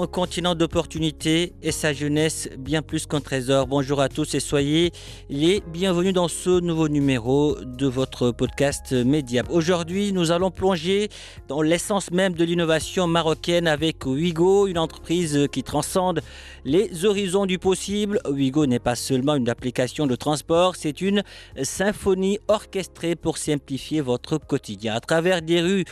[0.00, 3.66] un continent d'opportunités et sa jeunesse bien plus qu'un trésor.
[3.66, 4.92] Bonjour à tous et soyez
[5.28, 9.42] les bienvenus dans ce nouveau numéro de votre podcast Média.
[9.50, 11.08] Aujourd'hui, nous allons plonger
[11.48, 16.20] dans l'essence même de l'innovation marocaine avec Wigo, une entreprise qui transcende
[16.64, 18.20] les horizons du possible.
[18.30, 21.24] Wigo n'est pas seulement une application de transport, c'est une
[21.62, 24.94] symphonie orchestrée pour simplifier votre quotidien.
[24.94, 25.84] À travers des rues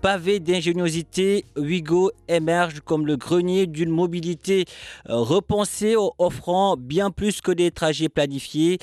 [0.00, 4.64] pavées d'ingéniosité, Wigo émerge comme le grenier d'une mobilité
[5.06, 8.78] repensée, offrant bien plus que des trajets planifiés.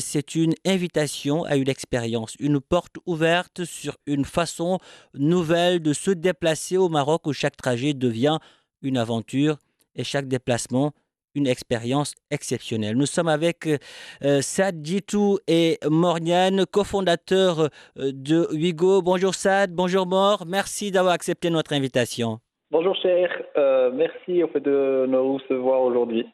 [0.00, 4.78] C'est une invitation à une expérience, une porte ouverte sur une façon
[5.14, 8.38] nouvelle de se déplacer au Maroc où chaque trajet devient
[8.82, 9.58] une aventure
[9.94, 10.92] et chaque déplacement
[11.34, 12.96] une expérience exceptionnelle.
[12.96, 13.68] Nous sommes avec
[14.24, 14.86] euh, Sad
[15.46, 19.02] et Morniane, cofondateurs de Wigo.
[19.02, 22.40] Bonjour Sad, bonjour Mor, merci d'avoir accepté notre invitation.
[22.72, 26.24] Bonjour cher, euh, merci en fait, de nous recevoir aujourd'hui.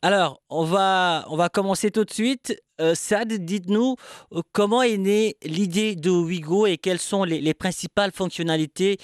[0.00, 2.56] Alors, on va, on va commencer tout de suite.
[2.80, 3.96] Euh, Sad, dites-nous
[4.32, 8.98] euh, comment est née l'idée de Wigo et quelles sont les, les principales fonctionnalités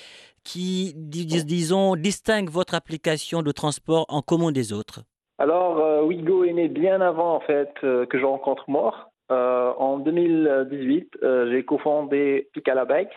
[0.45, 5.01] qui, dis, disons, distinguent votre application de transport en commun des autres?
[5.39, 9.11] Alors, euh, Wigo est né bien avant en fait que je rencontre Mort.
[9.31, 11.19] en 2018,
[11.51, 13.11] j'ai cofondé Picala Bikes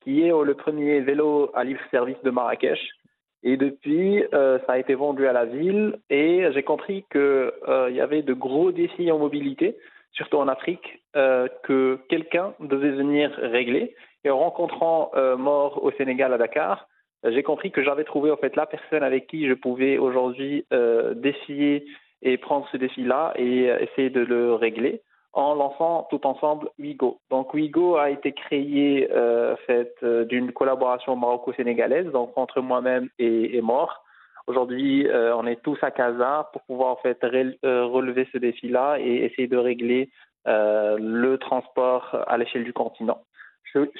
[0.00, 2.80] qui est le premier vélo à libre-service de Marrakech.
[3.42, 7.90] Et depuis, euh, ça a été vendu à la ville et j'ai compris qu'il euh,
[7.90, 9.76] y avait de gros défis en mobilité,
[10.12, 13.94] surtout en Afrique, euh, que quelqu'un devait venir régler.
[14.24, 16.86] Et en rencontrant Mort au Sénégal à Dakar,
[17.24, 20.66] j'ai compris que j'avais trouvé en fait la personne avec qui je pouvais aujourd'hui
[21.14, 21.86] défier
[22.20, 25.00] et prendre ce défi-là et essayer de le régler
[25.32, 27.18] en lançant tout ensemble Wigo.
[27.30, 29.54] Donc Wigo a été créé euh,
[30.02, 34.04] euh, d'une collaboration maroco-sénégalaise, donc entre moi-même et, et Mort.
[34.46, 39.24] Aujourd'hui, euh, on est tous à Casa pour pouvoir en fait relever ce défi-là et
[39.24, 40.10] essayer de régler
[40.46, 43.22] le transport à l'échelle du continent.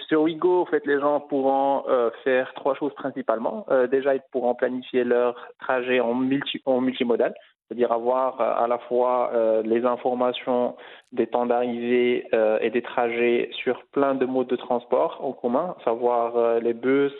[0.09, 1.85] Sur, Wigo, en fait, les gens pourront
[2.25, 3.67] faire trois choses principalement.
[3.89, 7.35] déjà, ils pourront planifier leur trajet en multimodal,
[7.71, 10.75] c'est-à-dire avoir à la fois euh, les informations
[11.13, 15.77] des temps d'arrivée euh, et des trajets sur plein de modes de transport en commun,
[15.85, 17.13] savoir euh, les bus,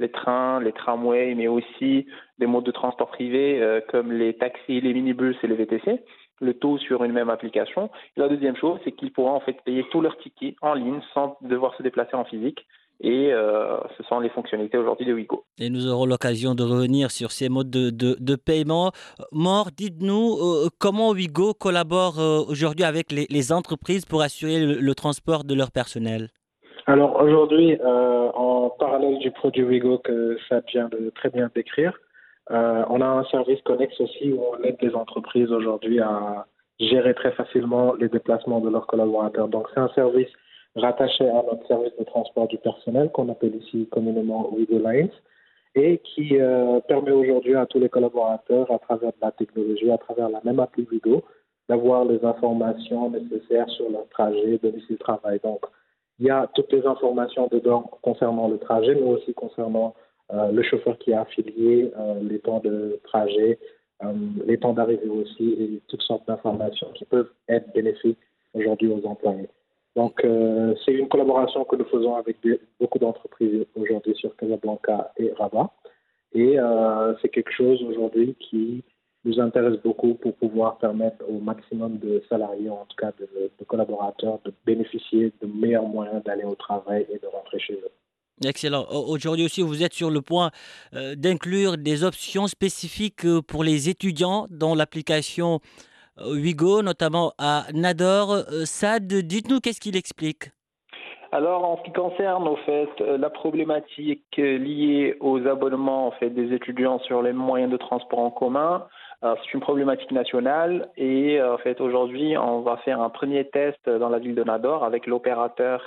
[0.00, 2.06] les trains, les tramways, mais aussi
[2.40, 6.02] des modes de transport privés comme les taxis, les minibus et les VTC,
[6.40, 7.88] le tout sur une même application.
[8.16, 11.36] La deuxième chose, c'est qu'ils pourront en fait payer tous leurs tickets en ligne sans
[11.42, 12.66] devoir se déplacer en physique
[13.02, 15.44] et euh, ce sont les fonctionnalités aujourd'hui de Wigo.
[15.58, 18.92] Et nous aurons l'occasion de revenir sur ces modes de, de, de paiement.
[19.32, 24.74] Mort, dites-nous euh, comment Wigo collabore euh, aujourd'hui avec les, les, entreprises pour assurer le,
[24.74, 26.28] le, transport de leur personnel?
[26.86, 31.92] Alors aujourd'hui, euh, en parallèle du produit Wigo que ça vient de très bien décrire,
[32.50, 36.46] on a un service connexe aussi où on aide les entreprises aujourd'hui à
[36.78, 39.48] gérer très facilement les déplacements de leurs collaborateurs.
[39.48, 40.28] Donc c'est un service
[40.76, 45.10] rattaché à notre service de transport du personnel qu'on appelle ici communément Wigo Lines
[45.74, 50.28] et qui euh, permet aujourd'hui à tous les collaborateurs, à travers la technologie, à travers
[50.28, 51.22] la même appli Wigo,
[51.68, 55.40] d'avoir les informations nécessaires sur leur trajet, domicile-travail.
[55.42, 55.64] Donc,
[56.18, 59.94] il y a toutes les informations dedans concernant le trajet, mais aussi concernant
[60.32, 63.58] euh, le chauffeur qui est affilié, euh, les temps de trajet,
[64.46, 68.18] les temps d'arrivée aussi, et toutes sortes d'informations qui peuvent être bénéfiques
[68.52, 69.48] aujourd'hui aux employés.
[69.94, 72.38] Donc, euh, c'est une collaboration que nous faisons avec
[72.80, 75.70] beaucoup d'entreprises aujourd'hui sur Casablanca et Rabat.
[76.34, 78.82] Et euh, c'est quelque chose aujourd'hui qui
[79.24, 83.28] nous intéresse beaucoup pour pouvoir permettre au maximum de salariés, en tout cas de,
[83.58, 87.92] de collaborateurs, de bénéficier de meilleurs moyens d'aller au travail et de rentrer chez eux.
[88.44, 88.86] Excellent.
[88.90, 90.50] Aujourd'hui aussi, vous êtes sur le point
[90.94, 95.60] euh, d'inclure des options spécifiques pour les étudiants dans l'application
[96.18, 98.44] Wigo, notamment à Nador.
[98.64, 100.50] Sad, dites-nous qu'est-ce qu'il explique.
[101.32, 106.52] Alors, en ce qui concerne au fait la problématique liée aux abonnements en fait des
[106.54, 108.86] étudiants sur les moyens de transport en commun,
[109.22, 110.90] c'est une problématique nationale.
[110.98, 114.84] Et en fait aujourd'hui on va faire un premier test dans la ville de Nador
[114.84, 115.82] avec l'opérateur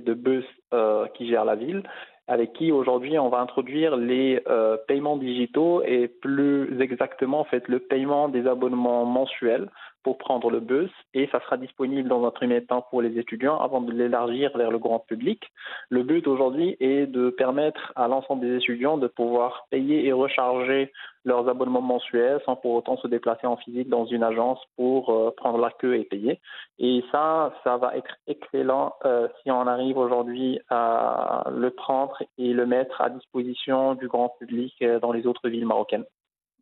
[0.00, 0.44] de bus
[0.74, 1.82] euh, qui gère la ville
[2.28, 7.66] avec qui aujourd'hui on va introduire les euh, paiements digitaux et plus exactement en fait
[7.68, 9.68] le paiement des abonnements mensuels
[10.02, 13.58] pour prendre le bus et ça sera disponible dans un premier temps pour les étudiants
[13.58, 15.42] avant de l'élargir vers le grand public.
[15.88, 20.92] Le but aujourd'hui est de permettre à l'ensemble des étudiants de pouvoir payer et recharger
[21.26, 25.30] leurs abonnements mensuels sans pour autant se déplacer en physique dans une agence pour euh,
[25.36, 26.40] prendre la queue et payer.
[26.78, 32.52] Et ça, ça va être excellent euh, si on arrive aujourd'hui à le prendre et
[32.52, 36.04] le mettre à disposition du grand public euh, dans les autres villes marocaines.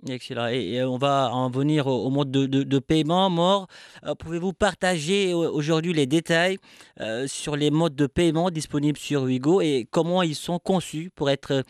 [0.08, 0.48] Excellent.
[0.48, 3.30] Et, on va en venir au, mode de, paiement.
[3.30, 3.66] Mort,
[4.06, 6.58] euh, pouvez-vous partager aujourd'hui les détails
[7.00, 11.30] euh, sur les modes de paiement disponibles sur Wigo et comment ils sont conçus pour
[11.30, 11.62] être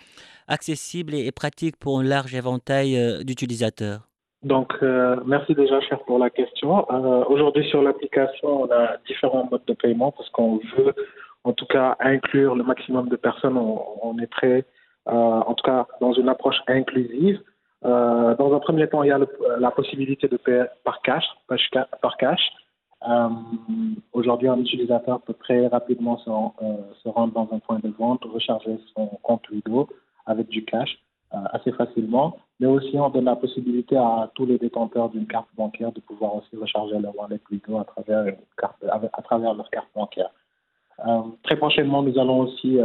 [0.49, 4.01] accessibles et, pratiques pour un large éventail euh, d'utilisateurs?
[4.43, 4.75] Donc,
[5.25, 6.87] merci déjà, cher, pour la question.
[7.31, 10.93] Aujourd'hui, sur l'application, on a différents modes de paiement parce qu'on veut,
[11.45, 13.57] en tout cas, inclure le maximum de personnes.
[13.57, 14.67] On, on est prêt,
[15.07, 17.41] en tout cas, dans une approche inclusive.
[17.85, 19.21] Euh, dans un premier temps, il y a
[19.59, 21.25] la possibilité de payer par cash.
[22.01, 22.41] Par cash.
[23.09, 23.29] Euh,
[24.13, 28.25] Aujourd'hui, un utilisateur peut très rapidement se, euh, se, rendre dans un point de vente,
[28.25, 29.89] recharger son compte Wigo
[30.25, 30.99] avec du cash
[31.35, 32.39] euh, assez facilement.
[32.61, 36.37] Mais aussi, on donne la possibilité à tous les détenteurs d'une carte bancaire de pouvoir
[36.37, 38.35] aussi recharger leur wallet Wigo à travers,
[39.13, 40.31] à travers leur carte bancaire.
[41.07, 42.79] Euh, très prochainement, nous allons aussi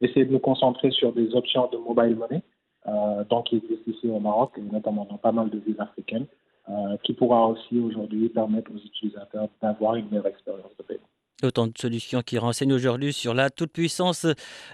[0.00, 2.42] essayer de nous concentrer sur des options de mobile money.
[2.88, 6.26] Euh, donc qui existe ici au Maroc et notamment dans pas mal de villes africaines,
[6.68, 11.06] euh, qui pourra aussi aujourd'hui permettre aux utilisateurs d'avoir une meilleure expérience de paiement.
[11.42, 14.26] Autant de solutions qui renseignent aujourd'hui sur la toute-puissance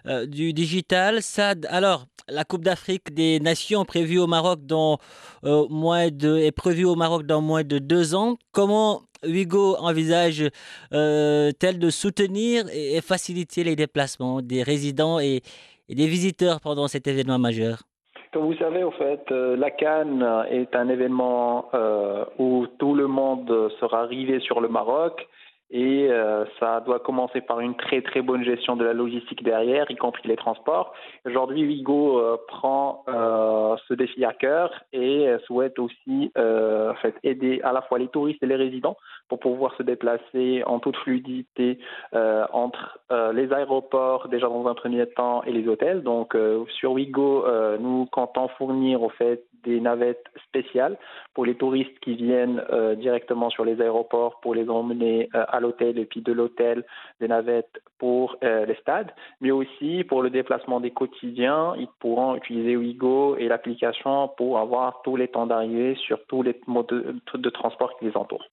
[0.07, 1.23] euh, du digital.
[1.23, 4.99] Sad, alors, la Coupe d'Afrique des Nations prévue au Maroc dans
[5.45, 8.37] moins de, est prévue au Maroc dans moins de deux ans.
[8.51, 15.43] Comment Hugo envisage-t-elle de soutenir et, faciliter les déplacements des résidents et
[15.89, 17.85] des visiteurs pendant cet événement majeur?
[18.33, 23.07] Comme vous savez, au fait, euh, la Cannes est un événement euh, où tout le
[23.07, 25.27] monde sera arrivé sur le Maroc
[25.71, 29.91] et euh, ça doit commencer par une très très bonne gestion de la logistique derrière,
[29.91, 30.95] y compris les transports.
[31.25, 37.61] Aujourd'hui, Vigo euh, prend euh, ce défi à cœur et souhaite aussi en fait, aider
[37.63, 38.97] à la fois les touristes et les résidents
[39.29, 41.79] pour pouvoir se déplacer en toute fluidité
[42.13, 42.99] entre
[43.33, 46.03] les aéroports déjà dans un premier temps et les hôtels.
[46.03, 46.37] Donc
[46.79, 47.45] sur Wigo,
[47.79, 50.97] nous comptons fournir au fait des navettes spéciales
[51.35, 52.63] pour les touristes qui viennent
[52.97, 56.85] directement sur les aéroports pour les emmener à l'hôtel et puis de l'hôtel
[57.21, 62.37] des navettes pour euh, les stades, mais aussi pour le déplacement des quotidiens, ils pourront
[62.37, 66.87] utiliser Wigo et l'application pour avoir tous les temps d'arrivée sur tous les modes
[67.35, 68.47] de, transport qui les entourent.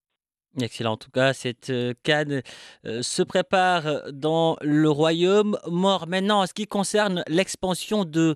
[0.61, 0.93] Excellent.
[0.93, 2.41] En tout cas, cette euh, canne
[2.85, 6.05] euh, se prépare dans le royaume mort.
[6.07, 8.35] Maintenant, en ce qui concerne l'expansion de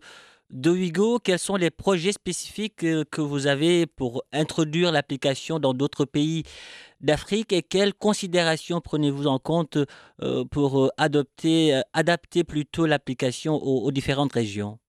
[0.49, 5.73] de Wigo, quels sont les projets spécifiques euh, que vous avez pour introduire l'application dans
[5.73, 6.44] d'autres pays
[7.01, 9.77] d'Afrique et quelles considérations prenez-vous en compte
[10.22, 14.79] euh, pour euh, adopter, adapter plutôt l'application aux, différentes régions?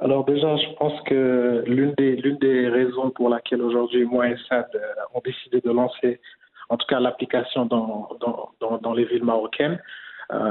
[0.00, 4.36] Alors déjà, je pense que l'une des, l'une des raisons pour laquelle aujourd'hui moi et
[4.48, 4.66] Sad
[5.14, 6.20] ont décidé de lancer
[6.68, 9.80] en tout cas l'application dans, dans, dans, les villes marocaines,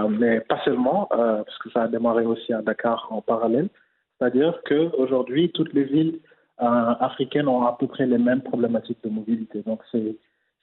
[0.09, 3.69] mais pas seulement, parce que ça a démarré aussi à Dakar en parallèle,
[4.17, 6.19] c'est-à-dire qu'aujourd'hui, toutes les villes
[6.61, 9.61] euh, africaines ont à peu près les mêmes problématiques de mobilité.
[9.63, 10.15] Donc, c'est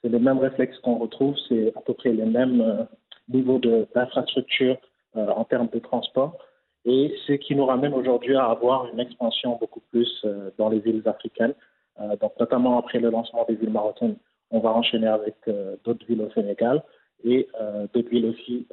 [0.04, 2.84] les mêmes réflexes qu'on retrouve, c'est à peu près les mêmes euh,
[3.28, 4.76] niveaux d'infrastructure
[5.16, 6.38] euh, en termes de transport.
[6.84, 10.26] Et ce qui nous ramène aujourd'hui à avoir une expansion beaucoup plus
[10.58, 11.54] dans les villes africaines.
[12.20, 14.16] donc, notamment après le lancement des villes marocaines,
[14.50, 15.36] on va enchaîner avec
[15.84, 16.82] d'autres villes au Sénégal
[17.22, 17.46] et
[17.94, 18.66] d'autres villes aussi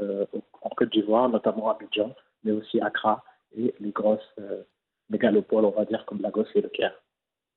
[0.63, 3.23] en Côte d'Ivoire, notamment Abidjan, mais aussi Accra
[3.55, 4.63] les grosses euh,
[5.09, 6.93] mégalopoles, on va dire, comme Lagos et le Caire.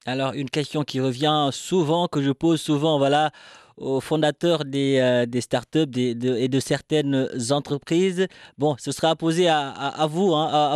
[0.05, 3.31] Alors, une question qui revient souvent, que je pose souvent, voilà,
[3.77, 8.27] aux fondateurs des, euh, startups et de certaines entreprises.
[8.59, 10.07] Bon, ce sera posé à, hein, à,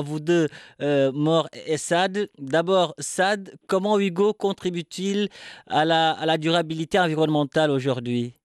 [0.01, 0.49] vous deux,
[0.81, 2.29] euh, et Sad.
[2.39, 5.29] D'abord, Sad, comment Hugo contribue-t-il
[5.67, 8.36] à la durabilité environnementale aujourd'hui?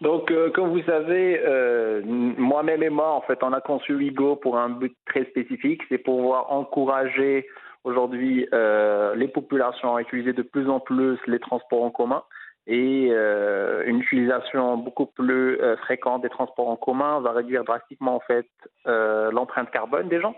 [0.00, 4.36] Donc, euh, comme vous savez, euh, moi-même et moi, en fait, on a conçu Wigo
[4.36, 7.48] pour un but très spécifique, c'est pouvoir encourager
[7.82, 12.22] aujourd'hui euh, les populations à utiliser de plus en plus les transports en commun
[12.66, 18.46] et une utilisation beaucoup plus fréquente des transports en commun va réduire drastiquement en fait
[18.84, 20.34] l'empreinte carbone des gens.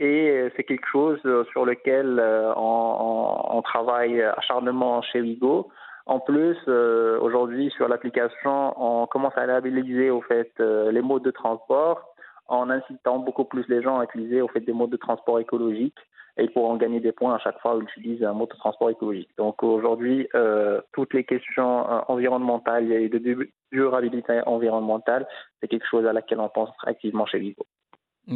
[0.00, 1.20] Et c'est quelque chose
[1.52, 2.20] sur lequel
[2.56, 5.68] on, on, travaille acharnement chez Wigo
[6.08, 11.22] en plus, euh, aujourd'hui, sur l'application, on commence à labelliser au fait euh, les modes
[11.22, 12.14] de transport
[12.46, 15.98] en incitant beaucoup plus les gens à utiliser au fait des modes de transport écologiques
[16.38, 18.56] et ils pourront gagner des points à chaque fois où ils utilisent un mode de
[18.56, 19.28] transport écologique.
[19.36, 25.26] Donc aujourd'hui, euh, toutes les questions environnementales et de durabilité environnementale,
[25.60, 27.66] c'est quelque chose à laquelle on pense activement chez Vivo.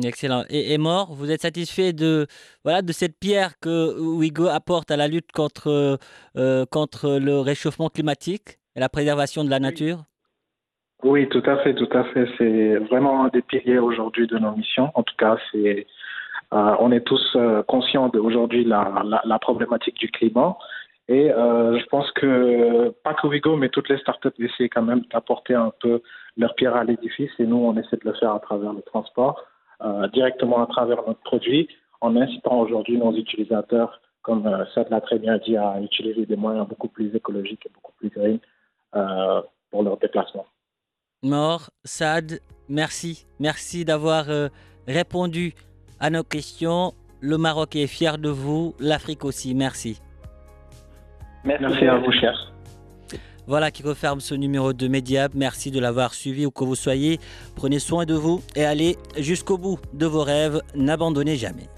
[0.05, 0.45] Excellent.
[0.49, 2.27] Et, Mort, vous êtes satisfait de,
[2.65, 5.99] voilà, de cette pierre que Ouigo apporte à la lutte contre,
[6.37, 9.99] euh, contre le réchauffement climatique et la préservation de la nature?
[11.03, 12.27] Oui, tout à fait, tout à fait.
[12.39, 14.91] C'est vraiment un des piliers aujourd'hui de nos missions.
[14.95, 15.87] En tout cas, c'est,
[16.55, 20.57] euh, on est tous euh, conscients d'aujourd'hui la, la, la, problématique du climat.
[21.09, 25.53] Et je pense que pas que Ouigo, mais toutes les startups essaient quand même d'apporter
[25.53, 26.01] un peu
[26.39, 27.33] leur pierre à l'édifice.
[27.41, 29.45] Et nous, on essaie de le faire à travers le transport.
[29.85, 31.69] Euh, directement à travers notre produit
[32.01, 36.37] en incitant aujourd'hui nos utilisateurs, comme euh, ça l'a très bien dit, à utiliser des
[36.37, 38.39] moyens beaucoup plus écologiques et beaucoup plus green
[38.95, 40.47] euh, pour leur déplacement.
[41.25, 43.27] Mort, Sad, merci.
[43.41, 44.27] Merci d'avoir
[44.87, 45.55] répondu
[46.01, 46.93] à nos questions.
[47.21, 49.55] Le Maroc est fier de vous, l'Afrique aussi.
[49.55, 50.01] Merci.
[51.45, 52.52] Merci, merci à vous, cher.
[53.47, 55.33] Voilà qui referme ce numéro de Mediap.
[55.35, 57.19] Merci de l'avoir suivi où que vous soyez.
[57.55, 60.61] Prenez soin de vous et allez jusqu'au bout de vos rêves.
[60.75, 61.69] N'abandonnez jamais.